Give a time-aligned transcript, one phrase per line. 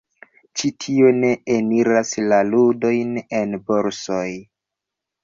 [0.59, 4.25] Ĉi tio ne eniras la ludojn en borsoj.